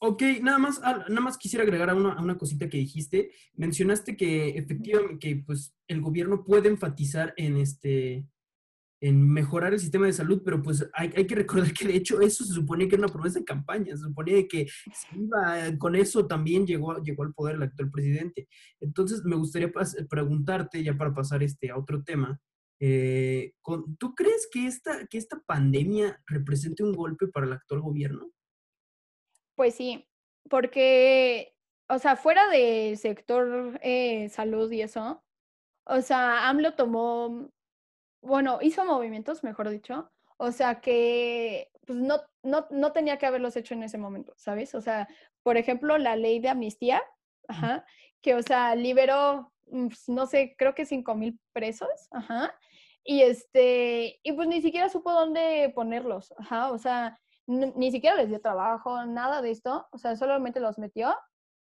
[0.04, 3.32] Ok, nada más, ah, nada más quisiera agregar a una, a una, cosita que dijiste.
[3.54, 8.26] Mencionaste que efectivamente que, pues, el gobierno puede enfatizar en este
[9.02, 12.22] en mejorar el sistema de salud, pero pues hay, hay, que recordar que de hecho
[12.22, 14.68] eso se suponía que era una promesa de campaña, se suponía que
[15.16, 18.48] iba, con eso también llegó, llegó al poder el actual presidente.
[18.80, 19.72] Entonces me gustaría
[20.08, 22.40] preguntarte, ya para pasar este, a otro tema,
[22.80, 23.54] eh,
[23.98, 28.32] ¿tú crees que esta, que esta pandemia represente un golpe para el actual gobierno?
[29.62, 30.10] Pues sí,
[30.50, 31.56] porque,
[31.88, 35.24] o sea, fuera del sector eh, salud y eso,
[35.86, 37.52] o sea, AMLO tomó,
[38.24, 43.56] bueno, hizo movimientos, mejor dicho, o sea, que pues no, no, no tenía que haberlos
[43.56, 44.74] hecho en ese momento, ¿sabes?
[44.74, 45.08] O sea,
[45.44, 47.00] por ejemplo, la ley de amnistía,
[47.48, 47.86] ajá,
[48.24, 52.52] que, o sea, liberó, mm, pues, no sé, creo que cinco mil presos, ajá,
[53.04, 57.20] y este, y pues ni siquiera supo dónde ponerlos, ajá, o sea,
[57.52, 61.16] ni siquiera les dio trabajo, nada de esto, o sea, solamente los metió.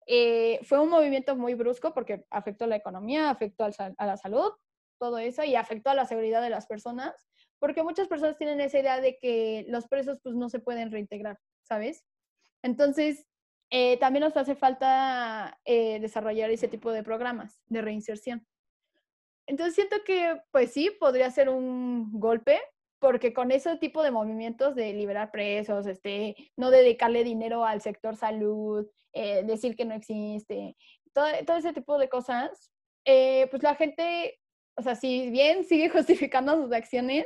[0.05, 4.51] Eh, fue un movimiento muy brusco porque afectó la economía, afectó a la salud,
[4.99, 7.13] todo eso, y afectó a la seguridad de las personas,
[7.59, 11.39] porque muchas personas tienen esa idea de que los presos pues no se pueden reintegrar,
[11.63, 12.05] ¿sabes?
[12.61, 13.25] Entonces,
[13.69, 18.45] eh, también nos hace falta eh, desarrollar ese tipo de programas de reinserción.
[19.47, 22.61] Entonces siento que, pues sí, podría ser un golpe,
[23.03, 28.15] porque con ese tipo de movimientos de liberar presos, este, no dedicarle dinero al sector
[28.15, 30.77] salud, eh, decir que no existe,
[31.11, 32.71] todo, todo ese tipo de cosas,
[33.03, 34.39] eh, pues la gente,
[34.77, 35.89] o sea, si bien sigue
[36.29, 37.25] justificando sus acciones,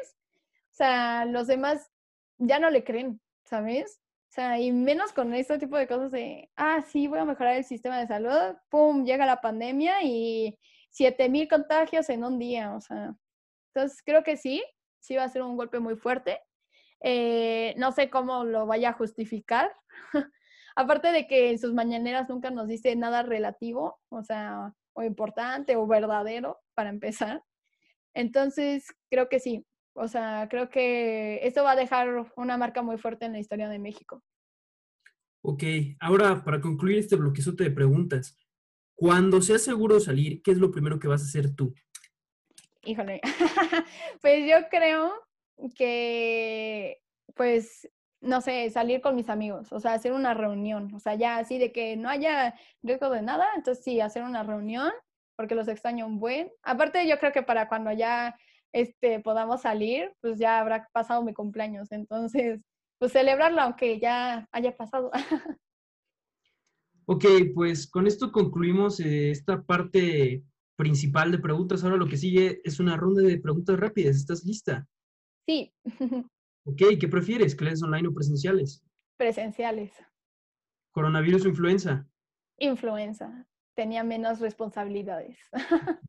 [0.71, 1.91] o sea, los demás
[2.39, 4.01] ya no le creen, ¿sabes?
[4.31, 7.55] O sea, y menos con este tipo de cosas de, ah, sí, voy a mejorar
[7.55, 10.57] el sistema de salud, pum, llega la pandemia y
[10.89, 13.15] 7000 contagios en un día, o sea.
[13.75, 14.63] Entonces, creo que sí,
[15.07, 16.41] sí va a ser un golpe muy fuerte.
[16.99, 19.71] Eh, no sé cómo lo vaya a justificar.
[20.75, 25.75] Aparte de que en sus mañaneras nunca nos dice nada relativo, o sea, o importante
[25.75, 27.41] o verdadero, para empezar.
[28.13, 29.65] Entonces, creo que sí.
[29.93, 33.69] O sea, creo que esto va a dejar una marca muy fuerte en la historia
[33.69, 34.21] de México.
[35.41, 35.63] Ok,
[35.99, 38.37] ahora para concluir este bloquezote de preguntas,
[38.95, 41.73] cuando seas seguro salir, ¿qué es lo primero que vas a hacer tú?
[42.87, 43.19] Híjole,
[44.21, 45.11] pues yo creo
[45.75, 47.01] que,
[47.35, 47.89] pues,
[48.21, 51.57] no sé, salir con mis amigos, o sea, hacer una reunión, o sea, ya así
[51.57, 54.93] de que no haya riesgo de nada, entonces sí, hacer una reunión,
[55.35, 56.49] porque los extraño un buen.
[56.63, 58.37] Aparte, yo creo que para cuando ya
[58.71, 62.61] este, podamos salir, pues ya habrá pasado mi cumpleaños, entonces,
[62.99, 65.11] pues celebrarlo, aunque ya haya pasado.
[67.09, 67.23] Ok,
[67.55, 70.43] pues con esto concluimos eh, esta parte
[70.77, 71.83] principal de preguntas.
[71.83, 74.15] Ahora lo que sigue es una ronda de preguntas rápidas.
[74.15, 74.87] ¿Estás lista?
[75.45, 75.73] Sí.
[76.65, 77.55] ok, ¿qué prefieres?
[77.55, 78.83] ¿Clases online o presenciales?
[79.17, 79.91] Presenciales.
[80.91, 82.07] ¿Coronavirus o influenza?
[82.59, 83.45] Influenza.
[83.75, 85.37] Tenía menos responsabilidades.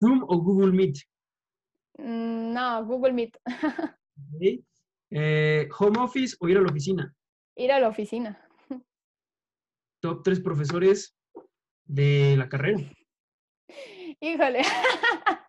[0.00, 0.98] ¿Zoom o Google Meet?
[1.98, 3.38] Mm, no, Google Meet.
[5.16, 7.14] Eh, ¿Home office o ir a la oficina?
[7.54, 8.48] Ir a la oficina.
[10.00, 11.16] Top tres profesores
[11.84, 12.80] de la carrera.
[14.24, 14.62] Híjole.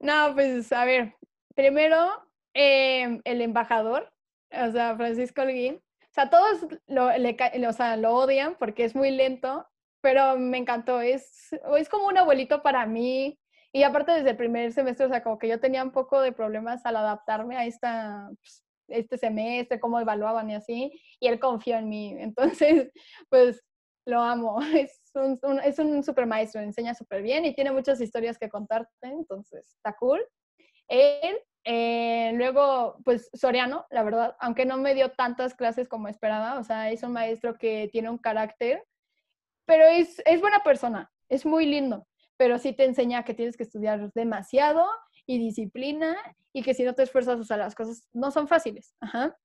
[0.00, 1.14] no, pues a ver,
[1.54, 2.10] primero
[2.54, 4.12] em, el embajador,
[4.50, 5.76] o sea, Francisco Holguín.
[5.76, 9.64] O sea, todos lo, o sea, lo odian porque es muy lento,
[10.00, 11.00] pero me encantó.
[11.00, 13.38] Es, es como un abuelito para mí.
[13.72, 16.32] Y aparte desde el primer semestre, o sea, como que yo tenía un poco de
[16.32, 21.76] problemas al adaptarme a esta, pues, este semestre, cómo evaluaban y así, y él confió
[21.76, 22.16] en mí.
[22.18, 22.90] Entonces,
[23.30, 23.62] pues
[24.04, 24.58] lo amo.
[24.74, 28.90] Es un, es un super maestro, enseña súper bien y tiene muchas historias que contarte,
[29.02, 30.20] entonces está cool.
[30.88, 36.58] Él, eh, luego, pues Soriano, la verdad, aunque no me dio tantas clases como esperaba,
[36.58, 38.84] o sea, es un maestro que tiene un carácter,
[39.66, 42.06] pero es, es buena persona, es muy lindo,
[42.36, 44.86] pero sí te enseña que tienes que estudiar demasiado
[45.26, 46.16] y disciplina
[46.52, 48.94] y que si no te esfuerzas, o sea, las cosas no son fáciles.
[49.00, 49.36] Ajá.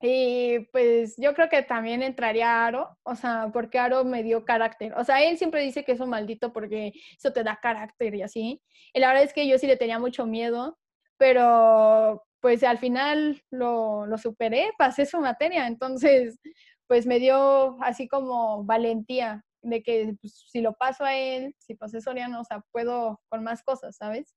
[0.00, 4.94] Y pues yo creo que también entraría Aro, o sea, porque Aro me dio carácter.
[4.96, 8.22] O sea, él siempre dice que es un maldito porque eso te da carácter y
[8.22, 8.62] así.
[8.94, 10.78] Y la verdad es que yo sí le tenía mucho miedo,
[11.16, 15.66] pero pues al final lo, lo superé, pasé su materia.
[15.66, 16.38] Entonces,
[16.86, 21.74] pues me dio así como valentía de que pues, si lo paso a él, si
[21.74, 24.34] pasé Soriano, o sea, puedo con más cosas, ¿sabes?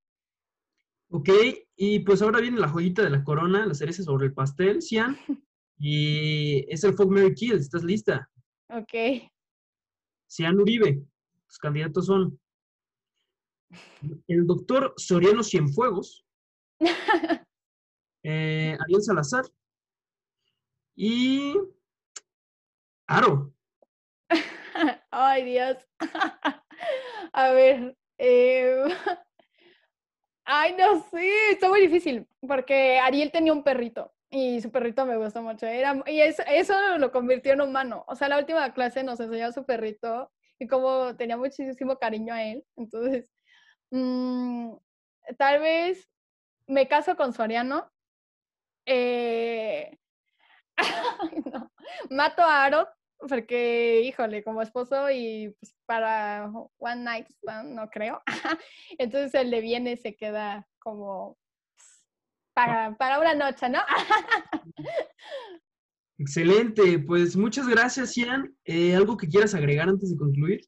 [1.14, 1.30] Ok,
[1.76, 5.18] y pues ahora viene la joyita de la corona, las cerezas sobre el pastel, Cian.
[5.84, 8.30] Y es el Folk Mary Kill, ¿estás lista?
[8.70, 8.94] Ok.
[10.30, 11.04] Cian Uribe,
[11.48, 12.40] los candidatos son
[14.28, 16.24] el doctor Soriano Cienfuegos,
[18.24, 19.44] eh, Ariel Salazar
[20.96, 21.56] y
[23.08, 23.52] Aro.
[25.10, 25.78] Ay, Dios.
[27.34, 27.98] A ver.
[28.20, 28.84] Eh...
[30.44, 35.18] Ay, no sé, está muy difícil, porque Ariel tenía un perrito y su perrito me
[35.18, 35.66] gustó mucho.
[35.68, 38.06] Era, y eso, eso lo convirtió en humano.
[38.08, 42.44] O sea, la última clase nos enseñó su perrito y como tenía muchísimo cariño a
[42.44, 42.66] él.
[42.78, 43.30] Entonces,
[43.92, 44.74] mmm,
[45.38, 46.10] tal vez
[46.68, 47.92] me caso con Soriano.
[48.86, 49.98] Eh...
[51.46, 51.72] no.
[52.10, 52.88] Mato a Aro
[53.28, 58.22] porque, híjole, como esposo y pues, para One Night Stand, no creo.
[58.98, 61.38] Entonces el de viene se queda como
[61.76, 62.08] pues,
[62.54, 63.80] para, para una noche, ¿no?
[66.18, 68.56] Excelente, pues muchas gracias, Ian.
[68.66, 70.62] Eh, ¿Algo que quieras agregar antes de concluir?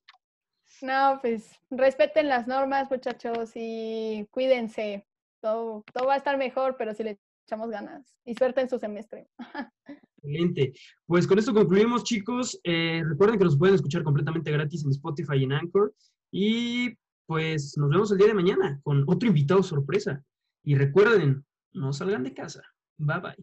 [0.82, 5.06] No, pues respeten las normas, muchachos, y cuídense.
[5.41, 8.16] Todo, todo va a estar mejor, pero si le echamos ganas.
[8.26, 9.28] Y suerte en su semestre.
[10.18, 10.74] Excelente.
[11.06, 12.60] Pues con esto concluimos, chicos.
[12.64, 15.94] Eh, recuerden que nos pueden escuchar completamente gratis en Spotify y en Anchor.
[16.32, 20.24] Y pues nos vemos el día de mañana con otro invitado sorpresa.
[20.64, 22.64] Y recuerden, no salgan de casa.
[22.98, 23.36] Bye bye.